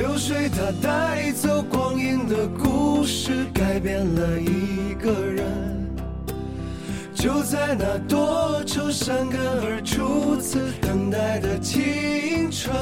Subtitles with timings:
[0.00, 5.44] 流水它带走光阴的故事，改变了一个人。
[7.14, 12.74] 就在那多愁善感而初次等待的青春。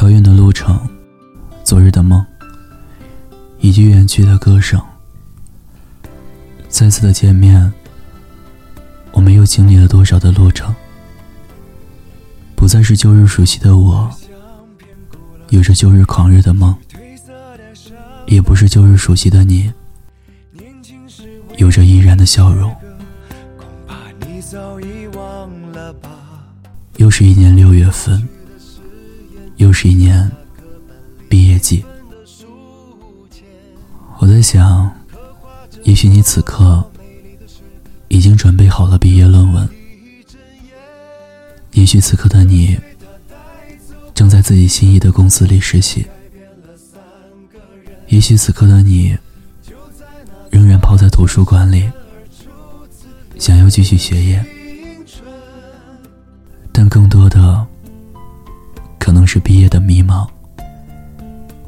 [0.00, 0.78] 遥远的路程，
[1.64, 2.24] 昨日的梦，
[3.58, 4.80] 以及远去的歌声。
[6.68, 7.72] 再次的见面，
[9.10, 10.72] 我们又经历了多少的路程？
[12.54, 14.08] 不再是旧日熟悉的我，
[15.50, 16.74] 有着旧日狂热的梦，
[18.26, 19.72] 也不是旧日熟悉的你。
[21.56, 22.74] 有着依然的笑容。
[26.96, 28.26] 又是一年六月份，
[29.56, 30.30] 又是一年
[31.28, 31.84] 毕业季。
[34.18, 34.90] 我在想，
[35.82, 36.84] 也许你此刻
[38.08, 39.68] 已经准备好了毕业论文，
[41.72, 42.78] 也许此刻的你
[44.30, 46.06] 在自己心仪的公司里实习，
[48.06, 49.18] 也许此刻的你。
[50.50, 51.88] 仍然泡在图书馆里，
[53.38, 54.44] 想要继续学业，
[56.72, 57.64] 但更多的
[58.98, 60.28] 可能是毕业的迷茫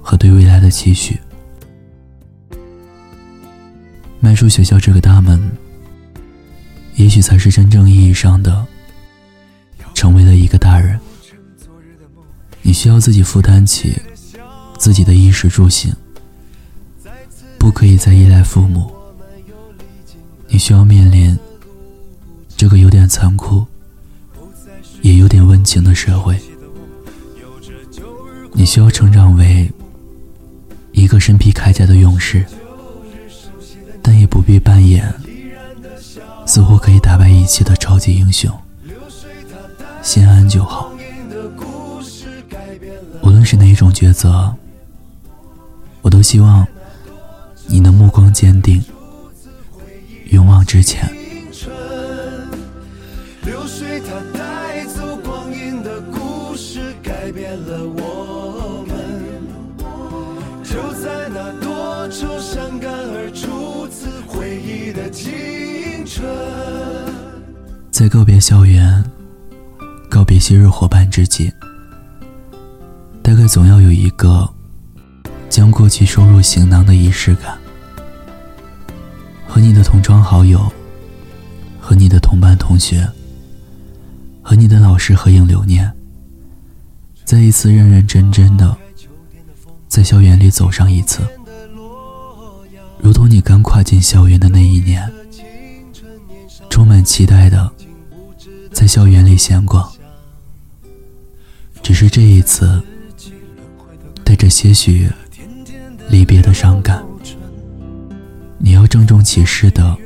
[0.00, 1.20] 和对未来的期许。
[4.18, 5.38] 迈出学校这个大门，
[6.94, 8.66] 也许才是真正意义上的
[9.92, 10.98] 成为了一个大人。
[12.70, 14.00] 你需要自己负担起
[14.78, 15.92] 自己的衣食住行。
[17.58, 18.88] 不可以再依赖父母，
[20.46, 21.36] 你需要面临
[22.56, 23.66] 这个有点残酷，
[25.02, 26.40] 也有点温情的社会。
[28.52, 29.68] 你需要成长为
[30.92, 32.46] 一个身披铠甲的勇士，
[34.00, 35.12] 但也不必扮演
[36.46, 38.48] 似乎可以打败一切的超级英雄。
[40.02, 40.89] 心安就好。
[43.40, 44.54] 无论是哪一种抉择，
[46.02, 46.66] 我都希望。
[47.66, 48.84] 你能目光坚定，
[50.26, 51.10] 勇往直前。
[53.42, 58.94] 流水它带走光阴的故事，改变了我们。
[60.62, 66.28] 就在那多愁善感而初次回忆的青春。
[67.90, 69.02] 在告别校园、
[70.10, 71.50] 告别昔日伙伴之际，
[73.30, 74.52] 大概总要有一个
[75.48, 77.56] 将过去收入行囊的仪式感。
[79.46, 80.60] 和你的同窗好友，
[81.78, 83.08] 和你的同班同学，
[84.42, 85.88] 和你的老师合影留念。
[87.24, 88.76] 再一次认认真真的
[89.86, 91.22] 在校园里走上一次，
[92.98, 95.08] 如同你刚跨进校园的那一年，
[96.68, 97.70] 充满期待的
[98.72, 99.88] 在校园里闲逛。
[101.80, 102.82] 只是这一次，
[104.50, 105.08] 些许
[106.10, 107.02] 离别的伤感。
[108.58, 109.96] 你要郑重其事的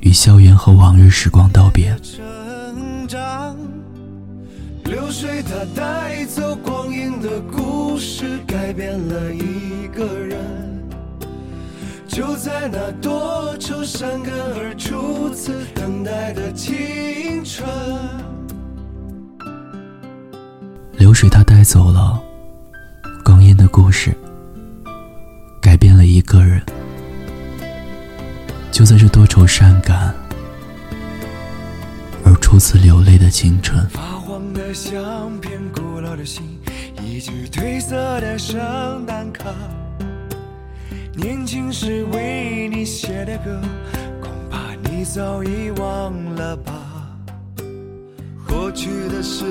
[0.00, 1.96] 与校园和往日时光道别。
[4.84, 10.38] 流水它带走光阴的故事，改变了一个人。
[12.06, 17.68] 就在那多愁善感而初次等待的青春。
[20.92, 22.22] 流水它带走了
[23.78, 24.16] 故事，
[25.60, 26.62] 改变了一个人。
[28.72, 30.14] 就在这多愁善感
[32.24, 36.58] 而初次流泪的青春发黄的相片古老的信
[37.02, 39.44] 一句褪色的圣诞卡。
[41.14, 43.60] 年轻时为你写的歌
[44.22, 46.72] 恐怕你早已忘了吧。
[48.48, 49.44] 过去的誓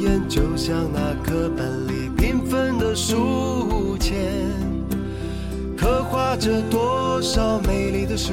[0.00, 4.16] 言就像那课本里缤纷的书签
[5.76, 8.30] 刻画着多少美丽的诗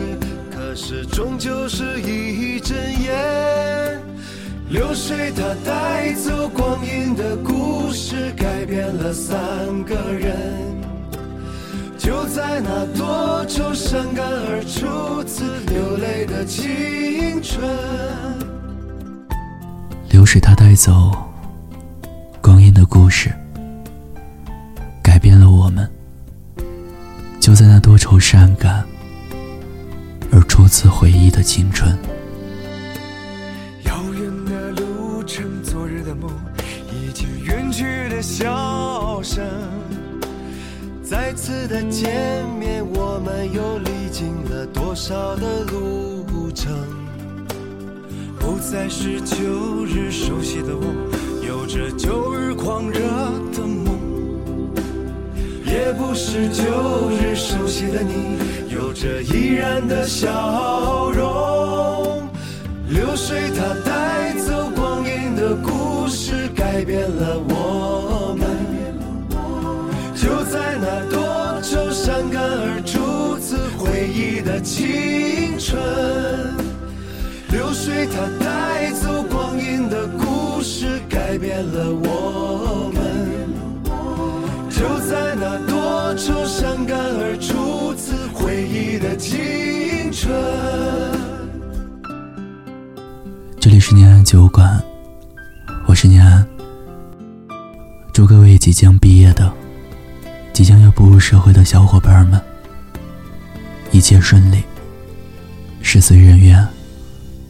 [0.51, 3.99] 可是终究是一阵烟，
[4.69, 9.35] 流水它带走光阴的故事，改变了三
[9.85, 10.37] 个人。
[11.97, 17.67] 就在那多愁善感而初次流泪的青春，
[20.11, 21.11] 流水它带走
[22.39, 23.33] 光阴的故事，
[27.49, 28.85] 就在那多愁善感
[30.31, 31.97] 而初次回忆的青春。
[33.85, 36.29] 遥远的路程，昨日的梦，
[36.93, 39.43] 已经远去的笑声。
[41.01, 46.71] 再次的见面，我们又历经了多少的路程？
[48.39, 50.83] 不再是旧日熟悉的我，
[51.43, 52.99] 有着旧日狂热
[53.51, 53.98] 的梦。
[55.71, 56.63] 也不是旧
[57.11, 58.39] 日熟悉的你，
[58.73, 62.27] 有着依然的笑容。
[62.89, 68.49] 流水它带走光阴的故事，改变了我们。
[70.15, 75.79] 就在那多愁善感而初次回忆的青春，
[77.51, 82.48] 流水它带走光阴的故事，改变了我
[89.29, 90.33] 青春。
[93.59, 94.81] 这里是念安酒馆，
[95.85, 96.43] 我是念安。
[98.11, 99.53] 祝各位即将毕业的、
[100.51, 102.41] 即将要步入社会的小伙伴们，
[103.91, 104.63] 一切顺利，
[105.83, 106.67] 事随人愿。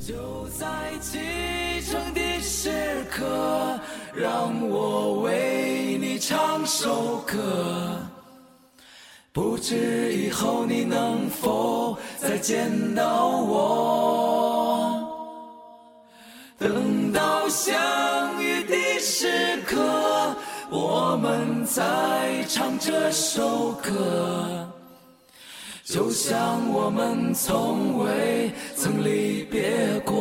[0.05, 0.13] 就
[0.49, 0.67] 在
[0.99, 1.17] 启
[1.89, 2.69] 程的时
[3.09, 3.79] 刻，
[4.13, 7.97] 让我为你唱首歌。
[9.31, 15.05] 不知以后你能否再见到我？
[16.57, 17.77] 等到相
[18.41, 20.35] 遇的时刻，
[20.71, 24.67] 我们再唱这首歌。
[25.85, 30.13] 就像我们从未曾离别过。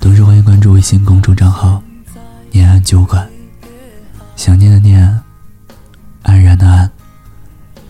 [0.00, 1.82] 同时欢迎关注微信公众账号
[2.50, 3.30] “念安酒馆”，
[4.40, 5.22] 想念的念，
[6.22, 6.90] 安然的安，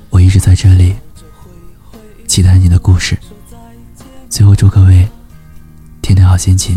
[0.09, 0.97] 我一直在这里，
[2.27, 3.17] 期待你的故事。
[4.29, 5.09] 最后祝各位
[6.03, 6.77] 天天好心情。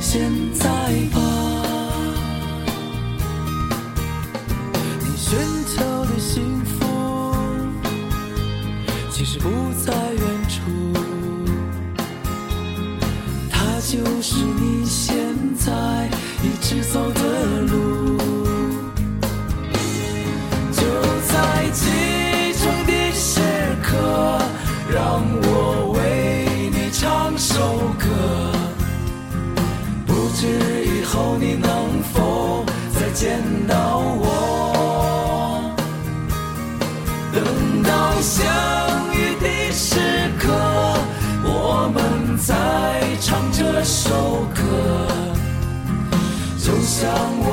[0.00, 0.68] 现在
[1.12, 1.20] 吧。
[5.00, 7.34] 你寻求的幸福，
[9.10, 9.48] 其实不
[9.84, 10.60] 在远处，
[13.50, 15.16] 它就是你现
[15.56, 16.08] 在
[16.42, 17.09] 一直走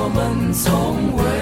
[0.08, 1.37] 我们从未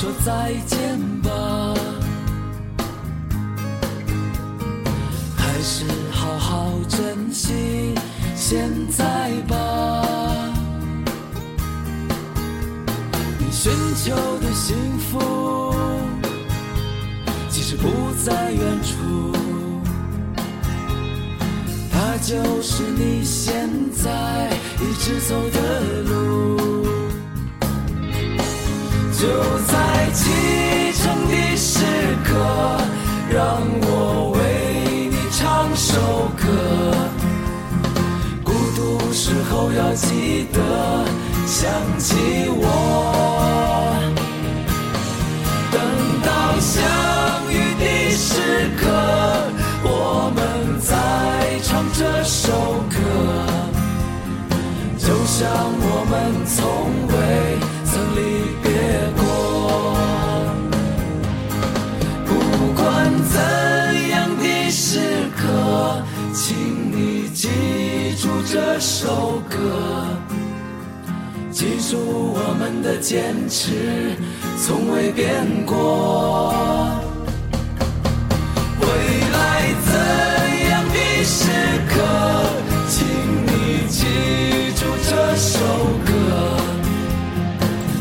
[0.00, 1.74] 说再见吧，
[5.36, 7.96] 还是好好珍惜
[8.36, 10.04] 现在吧。
[13.40, 15.74] 你寻求的幸福，
[17.50, 17.88] 其实不
[18.24, 19.32] 在远处。
[21.90, 24.48] 它就是你现在
[24.80, 26.67] 一直走的路。
[29.20, 29.26] 就
[29.66, 31.84] 在启程的时
[32.24, 32.30] 刻，
[33.28, 36.46] 让我为你唱首歌。
[38.44, 41.04] 孤独时候要记得
[41.44, 42.14] 想起
[42.48, 43.07] 我。
[69.00, 69.56] 首歌，
[71.52, 71.96] 记住
[72.34, 74.16] 我们的坚持
[74.60, 76.52] 从未变过。
[78.80, 78.86] 未
[79.30, 79.94] 来怎
[80.68, 81.46] 样的时
[81.88, 81.94] 刻，
[82.88, 83.06] 请
[83.46, 84.02] 你记
[84.74, 85.62] 住这首
[86.04, 86.10] 歌，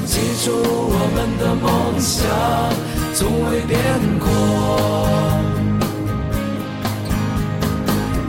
[0.04, 1.68] 记住我们的梦
[2.00, 2.18] 想
[3.14, 3.78] 从未变
[4.18, 4.26] 过，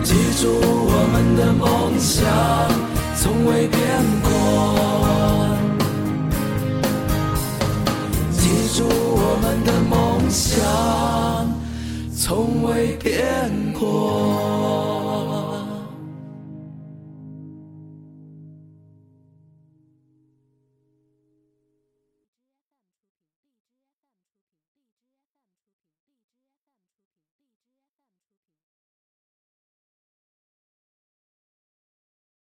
[0.05, 0.45] 记住
[1.39, 2.27] 的梦想
[3.15, 3.81] 从未变
[4.25, 4.29] 过，
[8.33, 10.59] 记住我们的梦想。
[12.13, 13.15] 从未变
[13.79, 14.88] 过。